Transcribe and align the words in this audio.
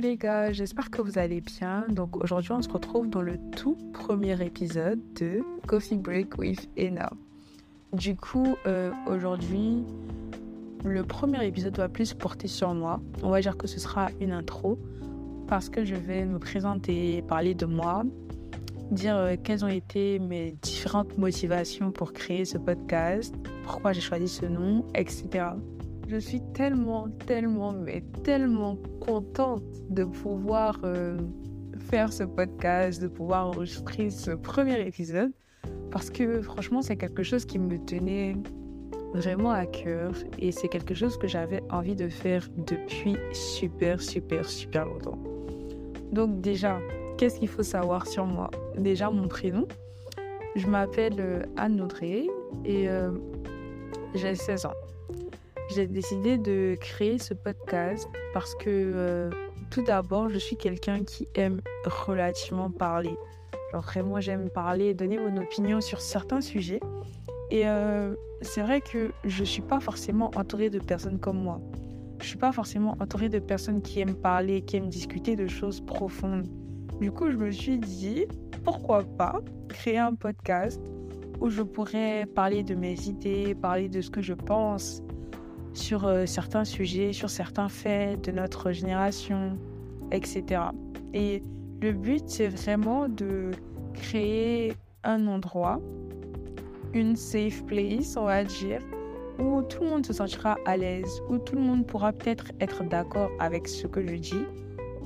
les 0.00 0.16
gars, 0.16 0.50
j'espère 0.52 0.90
que 0.90 1.02
vous 1.02 1.18
allez 1.18 1.40
bien. 1.40 1.84
Donc 1.88 2.16
aujourd'hui 2.22 2.52
on 2.52 2.62
se 2.62 2.68
retrouve 2.68 3.08
dans 3.08 3.22
le 3.22 3.38
tout 3.56 3.76
premier 3.92 4.40
épisode 4.44 4.98
de 5.14 5.42
Coffee 5.66 5.98
Break 5.98 6.38
with 6.38 6.68
Ena. 6.76 7.12
Du 7.92 8.16
coup 8.16 8.56
euh, 8.66 8.90
aujourd'hui 9.06 9.84
le 10.84 11.02
premier 11.04 11.46
épisode 11.46 11.76
va 11.76 11.88
plus 11.88 12.14
porter 12.14 12.48
sur 12.48 12.72
moi. 12.72 13.00
On 13.22 13.30
va 13.30 13.40
dire 13.40 13.56
que 13.56 13.66
ce 13.66 13.78
sera 13.78 14.08
une 14.20 14.32
intro 14.32 14.78
parce 15.46 15.68
que 15.68 15.84
je 15.84 15.94
vais 15.94 16.24
me 16.24 16.38
présenter, 16.38 17.22
parler 17.22 17.54
de 17.54 17.66
moi, 17.66 18.04
dire 18.90 19.16
euh, 19.16 19.36
quelles 19.42 19.64
ont 19.64 19.68
été 19.68 20.18
mes 20.18 20.52
différentes 20.62 21.18
motivations 21.18 21.90
pour 21.90 22.12
créer 22.12 22.46
ce 22.46 22.56
podcast, 22.56 23.34
pourquoi 23.64 23.92
j'ai 23.92 24.00
choisi 24.00 24.28
ce 24.28 24.46
nom, 24.46 24.86
etc. 24.94 25.48
Je 26.10 26.16
suis 26.16 26.40
tellement, 26.54 27.08
tellement, 27.24 27.72
mais 27.72 28.02
tellement 28.24 28.76
contente 28.98 29.62
de 29.90 30.02
pouvoir 30.02 30.80
euh, 30.82 31.16
faire 31.88 32.12
ce 32.12 32.24
podcast, 32.24 33.00
de 33.00 33.06
pouvoir 33.06 33.46
enregistrer 33.46 34.10
ce 34.10 34.32
premier 34.32 34.84
épisode, 34.84 35.30
parce 35.92 36.10
que 36.10 36.42
franchement, 36.42 36.82
c'est 36.82 36.96
quelque 36.96 37.22
chose 37.22 37.44
qui 37.44 37.60
me 37.60 37.78
tenait 37.78 38.34
vraiment 39.14 39.52
à 39.52 39.66
cœur 39.66 40.12
et 40.40 40.50
c'est 40.50 40.66
quelque 40.66 40.94
chose 40.94 41.16
que 41.16 41.28
j'avais 41.28 41.62
envie 41.70 41.94
de 41.94 42.08
faire 42.08 42.48
depuis 42.56 43.16
super, 43.32 44.02
super, 44.02 44.44
super 44.44 44.86
longtemps. 44.86 45.18
Donc 46.10 46.40
déjà, 46.40 46.80
qu'est-ce 47.18 47.38
qu'il 47.38 47.48
faut 47.48 47.62
savoir 47.62 48.08
sur 48.08 48.26
moi? 48.26 48.50
Déjà, 48.76 49.10
mon 49.10 49.28
prénom. 49.28 49.68
Je 50.56 50.66
m'appelle 50.66 51.20
euh, 51.20 51.42
Anne 51.56 51.80
Audrey 51.80 52.26
et 52.64 52.88
euh, 52.88 53.12
j'ai 54.16 54.34
16 54.34 54.66
ans 54.66 54.74
j'ai 55.74 55.86
décidé 55.86 56.38
de 56.38 56.76
créer 56.80 57.18
ce 57.18 57.34
podcast 57.34 58.08
parce 58.34 58.54
que 58.54 58.68
euh, 58.68 59.30
tout 59.70 59.82
d'abord, 59.82 60.28
je 60.28 60.38
suis 60.38 60.56
quelqu'un 60.56 61.04
qui 61.04 61.28
aime 61.34 61.60
relativement 61.84 62.70
parler. 62.70 63.14
Genre 63.72 63.82
vraiment, 63.82 64.20
j'aime 64.20 64.50
parler, 64.50 64.94
donner 64.94 65.18
mon 65.18 65.36
opinion 65.40 65.80
sur 65.80 66.00
certains 66.00 66.40
sujets. 66.40 66.80
Et 67.50 67.68
euh, 67.68 68.14
c'est 68.42 68.62
vrai 68.62 68.80
que 68.80 69.12
je 69.24 69.40
ne 69.40 69.44
suis 69.44 69.62
pas 69.62 69.80
forcément 69.80 70.30
entourée 70.36 70.70
de 70.70 70.78
personnes 70.78 71.18
comme 71.18 71.38
moi. 71.38 71.60
Je 72.18 72.24
ne 72.24 72.28
suis 72.28 72.38
pas 72.38 72.52
forcément 72.52 72.96
entourée 73.00 73.28
de 73.28 73.38
personnes 73.38 73.80
qui 73.80 74.00
aiment 74.00 74.16
parler, 74.16 74.62
qui 74.62 74.76
aiment 74.76 74.88
discuter 74.88 75.36
de 75.36 75.46
choses 75.46 75.80
profondes. 75.80 76.46
Du 77.00 77.10
coup, 77.12 77.30
je 77.30 77.36
me 77.36 77.50
suis 77.50 77.78
dit, 77.78 78.26
pourquoi 78.64 79.04
pas 79.04 79.40
créer 79.68 79.98
un 79.98 80.14
podcast 80.14 80.80
où 81.40 81.48
je 81.48 81.62
pourrais 81.62 82.26
parler 82.26 82.62
de 82.62 82.74
mes 82.74 83.00
idées, 83.02 83.54
parler 83.54 83.88
de 83.88 84.00
ce 84.00 84.10
que 84.10 84.20
je 84.20 84.34
pense, 84.34 85.02
sur 85.72 86.06
euh, 86.06 86.26
certains 86.26 86.64
sujets, 86.64 87.12
sur 87.12 87.30
certains 87.30 87.68
faits 87.68 88.24
de 88.24 88.32
notre 88.32 88.72
génération, 88.72 89.58
etc. 90.12 90.62
Et 91.14 91.42
le 91.80 91.92
but, 91.92 92.24
c'est 92.26 92.48
vraiment 92.48 93.08
de 93.08 93.50
créer 93.94 94.74
un 95.04 95.26
endroit, 95.26 95.80
une 96.92 97.16
safe 97.16 97.64
place, 97.66 98.16
on 98.16 98.24
va 98.24 98.44
dire, 98.44 98.80
où 99.38 99.62
tout 99.62 99.82
le 99.82 99.90
monde 99.90 100.06
se 100.06 100.12
sentira 100.12 100.58
à 100.66 100.76
l'aise, 100.76 101.22
où 101.28 101.38
tout 101.38 101.54
le 101.54 101.62
monde 101.62 101.86
pourra 101.86 102.12
peut-être 102.12 102.52
être, 102.60 102.84
d'accord 102.84 103.30
avec 103.38 103.68
ce 103.68 103.86
que 103.86 104.06
je 104.06 104.16
dis 104.16 104.44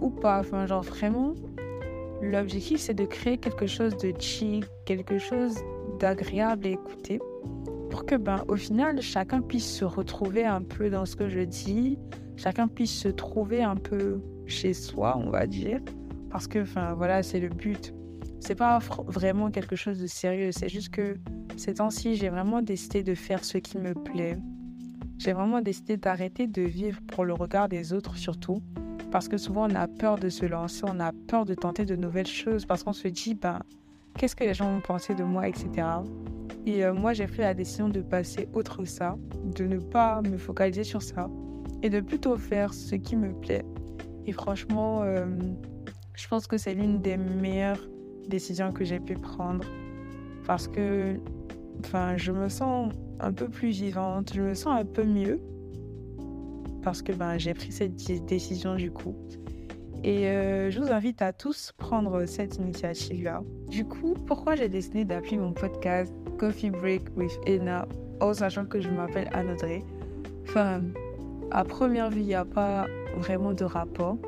ou 0.00 0.10
pas. 0.10 0.40
Enfin, 0.40 0.66
genre 0.66 0.82
vraiment, 0.82 1.34
l'objectif, 2.22 2.80
c'est 2.80 2.94
de 2.94 3.04
créer 3.04 3.38
quelque 3.38 3.66
chose 3.66 3.96
de 3.96 4.12
chic, 4.18 4.64
quelque 4.86 5.18
chose 5.18 5.56
d'agréable 5.98 6.66
à 6.66 6.70
écouter 6.70 7.20
pour 7.92 8.06
que, 8.06 8.14
ben, 8.14 8.42
au 8.48 8.56
final, 8.56 9.02
chacun 9.02 9.42
puisse 9.42 9.70
se 9.70 9.84
retrouver 9.84 10.46
un 10.46 10.62
peu 10.62 10.88
dans 10.88 11.04
ce 11.04 11.14
que 11.14 11.28
je 11.28 11.40
dis, 11.40 11.98
chacun 12.36 12.66
puisse 12.66 12.98
se 12.98 13.08
trouver 13.08 13.62
un 13.62 13.76
peu 13.76 14.22
chez 14.46 14.72
soi, 14.72 15.14
on 15.18 15.28
va 15.28 15.46
dire. 15.46 15.78
Parce 16.30 16.48
que, 16.48 16.60
enfin, 16.62 16.94
voilà, 16.94 17.22
c'est 17.22 17.38
le 17.38 17.50
but. 17.50 17.92
C'est 18.40 18.54
pas 18.54 18.78
vraiment 19.06 19.50
quelque 19.50 19.76
chose 19.76 20.00
de 20.00 20.06
sérieux, 20.06 20.52
c'est 20.52 20.70
juste 20.70 20.88
que 20.88 21.18
ces 21.56 21.74
temps-ci, 21.74 22.16
j'ai 22.16 22.30
vraiment 22.30 22.62
décidé 22.62 23.02
de 23.02 23.14
faire 23.14 23.44
ce 23.44 23.58
qui 23.58 23.76
me 23.76 23.92
plaît. 23.92 24.38
J'ai 25.18 25.34
vraiment 25.34 25.60
décidé 25.60 25.98
d'arrêter 25.98 26.46
de 26.46 26.62
vivre 26.62 26.98
pour 27.08 27.26
le 27.26 27.34
regard 27.34 27.68
des 27.68 27.92
autres, 27.92 28.16
surtout. 28.16 28.62
Parce 29.10 29.28
que 29.28 29.36
souvent, 29.36 29.70
on 29.70 29.74
a 29.74 29.86
peur 29.86 30.18
de 30.18 30.30
se 30.30 30.46
lancer, 30.46 30.82
on 30.88 30.98
a 30.98 31.12
peur 31.28 31.44
de 31.44 31.52
tenter 31.52 31.84
de 31.84 31.94
nouvelles 31.94 32.26
choses, 32.26 32.64
parce 32.64 32.84
qu'on 32.84 32.94
se 32.94 33.08
dit, 33.08 33.34
ben, 33.34 33.60
qu'est-ce 34.16 34.34
que 34.34 34.44
les 34.44 34.54
gens 34.54 34.72
vont 34.72 34.80
penser 34.80 35.14
de 35.14 35.24
moi, 35.24 35.46
etc. 35.46 35.86
Et 36.66 36.84
euh, 36.84 36.94
moi, 36.94 37.12
j'ai 37.12 37.26
pris 37.26 37.40
la 37.40 37.54
décision 37.54 37.88
de 37.88 38.00
passer 38.00 38.48
outre 38.54 38.84
ça, 38.84 39.16
de 39.44 39.64
ne 39.64 39.78
pas 39.78 40.22
me 40.22 40.36
focaliser 40.36 40.84
sur 40.84 41.02
ça 41.02 41.28
et 41.82 41.90
de 41.90 42.00
plutôt 42.00 42.36
faire 42.36 42.72
ce 42.72 42.94
qui 42.94 43.16
me 43.16 43.32
plaît. 43.32 43.64
Et 44.26 44.32
franchement, 44.32 45.02
euh, 45.02 45.26
je 46.14 46.28
pense 46.28 46.46
que 46.46 46.56
c'est 46.56 46.74
l'une 46.74 47.00
des 47.00 47.16
meilleures 47.16 47.88
décisions 48.28 48.72
que 48.72 48.84
j'ai 48.84 49.00
pu 49.00 49.14
prendre 49.14 49.66
parce 50.46 50.68
que 50.68 51.16
je 52.16 52.32
me 52.32 52.48
sens 52.48 52.92
un 53.18 53.32
peu 53.32 53.48
plus 53.48 53.70
vivante, 53.70 54.32
je 54.32 54.42
me 54.42 54.54
sens 54.54 54.80
un 54.80 54.84
peu 54.84 55.04
mieux 55.04 55.40
parce 56.82 57.02
que 57.02 57.12
ben, 57.12 57.38
j'ai 57.38 57.54
pris 57.54 57.72
cette 57.72 57.94
décision 58.26 58.74
du 58.74 58.90
coup. 58.90 59.16
Et 60.04 60.26
euh, 60.26 60.70
je 60.70 60.80
vous 60.80 60.90
invite 60.90 61.22
à 61.22 61.32
tous 61.32 61.72
prendre 61.76 62.26
cette 62.26 62.56
initiative-là. 62.56 63.42
Du 63.68 63.84
coup, 63.84 64.14
pourquoi 64.26 64.56
j'ai 64.56 64.68
décidé 64.68 65.04
d'appeler 65.04 65.36
mon 65.36 65.52
podcast 65.52 66.12
Coffee 66.38 66.70
Break 66.70 67.02
with 67.16 67.38
Ena, 67.46 67.86
en 68.20 68.34
sachant 68.34 68.66
que 68.66 68.80
je 68.80 68.88
m'appelle 68.88 69.28
Anne 69.32 69.50
Audrey? 69.50 69.84
Enfin, 70.48 70.82
à 71.52 71.64
première 71.64 72.10
vue, 72.10 72.20
il 72.20 72.26
n'y 72.26 72.34
a 72.34 72.44
pas 72.44 72.86
vraiment 73.16 73.52
de 73.52 73.64
rapport. 73.64 74.18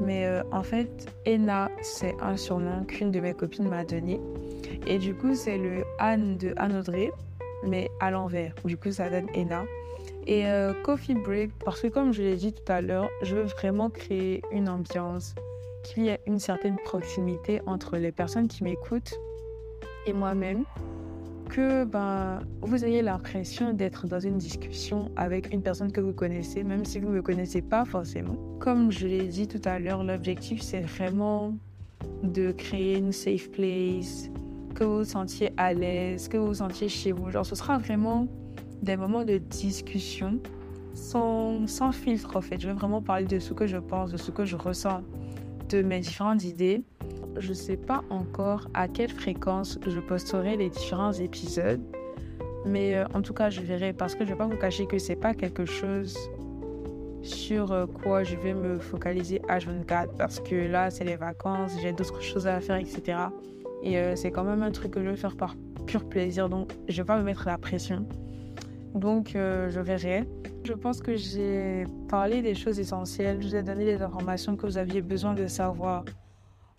Mais 0.00 0.26
euh, 0.26 0.42
en 0.50 0.64
fait, 0.64 1.06
Ena, 1.26 1.70
c'est 1.82 2.14
un 2.20 2.36
surnom 2.36 2.84
qu'une 2.84 3.12
de 3.12 3.20
mes 3.20 3.34
copines 3.34 3.68
m'a 3.68 3.84
donné. 3.84 4.20
Et 4.88 4.98
du 4.98 5.14
coup, 5.14 5.34
c'est 5.34 5.58
le 5.58 5.84
Anne 6.00 6.36
de 6.36 6.52
Anne 6.56 6.76
Audrey, 6.76 7.12
mais 7.64 7.88
à 8.00 8.10
l'envers. 8.10 8.54
Du 8.64 8.76
coup, 8.76 8.90
ça 8.90 9.08
donne 9.08 9.28
Ena. 9.36 9.62
Et 10.26 10.46
euh, 10.46 10.72
Coffee 10.84 11.14
Break, 11.14 11.50
parce 11.64 11.80
que 11.80 11.88
comme 11.88 12.12
je 12.12 12.22
l'ai 12.22 12.36
dit 12.36 12.52
tout 12.52 12.70
à 12.70 12.80
l'heure, 12.80 13.08
je 13.22 13.34
veux 13.34 13.42
vraiment 13.42 13.90
créer 13.90 14.42
une 14.52 14.68
ambiance, 14.68 15.34
qu'il 15.82 16.04
y 16.04 16.08
ait 16.08 16.20
une 16.26 16.38
certaine 16.38 16.76
proximité 16.84 17.60
entre 17.66 17.96
les 17.96 18.12
personnes 18.12 18.46
qui 18.46 18.62
m'écoutent 18.62 19.14
et 20.06 20.12
moi-même, 20.12 20.64
que 21.48 21.84
ben, 21.84 22.40
vous 22.60 22.84
ayez 22.84 23.02
l'impression 23.02 23.72
d'être 23.72 24.06
dans 24.06 24.20
une 24.20 24.38
discussion 24.38 25.10
avec 25.16 25.52
une 25.52 25.60
personne 25.60 25.92
que 25.92 26.00
vous 26.00 26.12
connaissez, 26.12 26.62
même 26.62 26.84
si 26.84 26.98
vous 26.98 27.08
ne 27.08 27.16
me 27.16 27.22
connaissez 27.22 27.60
pas 27.60 27.84
forcément. 27.84 28.36
Comme 28.58 28.90
je 28.90 29.06
l'ai 29.06 29.26
dit 29.26 29.48
tout 29.48 29.60
à 29.64 29.78
l'heure, 29.78 30.02
l'objectif 30.02 30.62
c'est 30.62 30.80
vraiment 30.80 31.54
de 32.22 32.52
créer 32.52 32.96
une 32.96 33.12
safe 33.12 33.50
place, 33.50 34.30
que 34.74 34.84
vous 34.84 34.98
vous 34.98 35.04
sentiez 35.04 35.50
à 35.56 35.74
l'aise, 35.74 36.28
que 36.28 36.36
vous 36.36 36.48
vous 36.48 36.54
sentiez 36.54 36.88
chez 36.88 37.12
vous. 37.12 37.30
Genre, 37.30 37.44
ce 37.44 37.54
sera 37.54 37.78
vraiment 37.78 38.26
des 38.82 38.96
moments 38.96 39.24
de 39.24 39.38
discussion 39.38 40.40
sans, 40.94 41.92
filtre 41.92 42.36
en 42.36 42.40
fait. 42.40 42.60
Je 42.60 42.68
vais 42.68 42.74
vraiment 42.74 43.00
parler 43.00 43.24
de 43.24 43.38
ce 43.38 43.54
que 43.54 43.66
je 43.66 43.78
pense, 43.78 44.10
de 44.10 44.16
ce 44.16 44.30
que 44.30 44.44
je 44.44 44.56
ressens, 44.56 45.02
de 45.68 45.82
mes 45.82 46.00
différentes 46.00 46.44
idées. 46.44 46.82
Je 47.38 47.50
ne 47.50 47.54
sais 47.54 47.76
pas 47.76 48.02
encore 48.10 48.68
à 48.74 48.88
quelle 48.88 49.10
fréquence 49.10 49.78
je 49.86 50.00
posterai 50.00 50.56
les 50.56 50.68
différents 50.68 51.12
épisodes. 51.12 51.80
Mais 52.66 52.94
euh, 52.94 53.04
en 53.14 53.22
tout 53.22 53.32
cas, 53.32 53.50
je 53.50 53.60
verrai 53.60 53.92
parce 53.92 54.14
que 54.14 54.20
je 54.20 54.30
ne 54.30 54.34
vais 54.34 54.38
pas 54.38 54.46
vous 54.46 54.56
cacher 54.58 54.86
que 54.86 54.98
c'est 54.98 55.16
pas 55.16 55.34
quelque 55.34 55.64
chose 55.64 56.16
sur 57.22 57.72
euh, 57.72 57.86
quoi 57.86 58.24
je 58.24 58.36
vais 58.36 58.54
me 58.54 58.78
focaliser 58.78 59.40
H24 59.48 60.16
parce 60.18 60.40
que 60.40 60.54
là, 60.54 60.90
c'est 60.90 61.04
les 61.04 61.16
vacances, 61.16 61.72
j'ai 61.80 61.92
d'autres 61.92 62.20
choses 62.20 62.46
à 62.46 62.60
faire, 62.60 62.76
etc. 62.76 63.18
Et 63.82 63.98
euh, 63.98 64.14
c'est 64.14 64.30
quand 64.30 64.44
même 64.44 64.62
un 64.62 64.70
truc 64.70 64.92
que 64.92 65.02
je 65.02 65.08
vais 65.08 65.16
faire 65.16 65.36
par 65.36 65.56
pur 65.86 66.04
plaisir, 66.08 66.48
donc 66.48 66.72
je 66.88 66.92
ne 66.92 66.96
vais 66.98 67.06
pas 67.06 67.18
me 67.18 67.24
mettre 67.24 67.46
la 67.46 67.58
pression. 67.58 68.06
Donc, 68.94 69.34
euh, 69.34 69.70
je 69.70 69.80
verrai. 69.80 70.28
Je 70.64 70.72
pense 70.72 71.00
que 71.00 71.16
j'ai 71.16 71.84
parlé 72.08 72.42
des 72.42 72.54
choses 72.54 72.78
essentielles. 72.78 73.38
Je 73.40 73.48
vous 73.48 73.56
ai 73.56 73.62
donné 73.62 73.84
les 73.84 74.02
informations 74.02 74.56
que 74.56 74.66
vous 74.66 74.78
aviez 74.78 75.02
besoin 75.02 75.34
de 75.34 75.46
savoir 75.46 76.04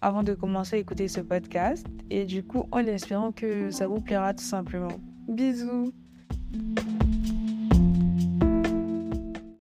avant 0.00 0.22
de 0.22 0.34
commencer 0.34 0.76
à 0.76 0.78
écouter 0.78 1.08
ce 1.08 1.20
podcast. 1.20 1.86
Et 2.10 2.24
du 2.24 2.42
coup, 2.44 2.66
en 2.72 2.80
espérant 2.80 3.32
que 3.32 3.70
ça 3.70 3.86
vous 3.86 4.00
plaira 4.00 4.34
tout 4.34 4.44
simplement. 4.44 4.98
Bisous 5.28 5.92